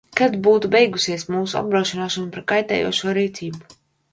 Kad 0.19 0.37
būtu 0.45 0.69
beigusies 0.75 1.27
mūsu 1.35 1.59
apdrošināšana 1.61 2.33
par 2.37 2.45
kaitējošu 2.53 3.15
rīcību? 3.19 3.79